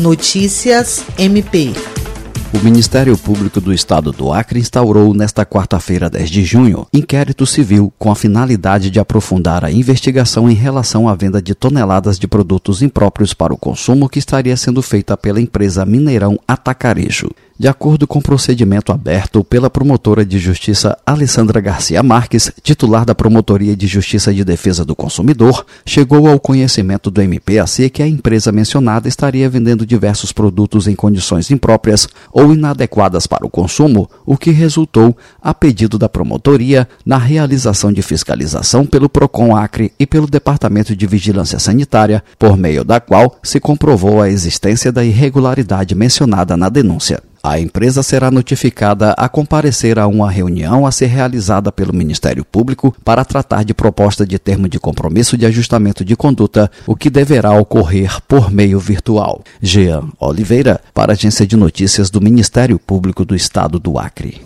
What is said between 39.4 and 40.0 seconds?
Acre